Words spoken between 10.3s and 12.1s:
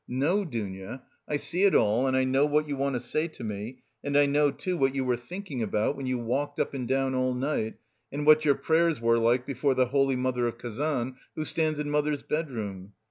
of Kazan who stands in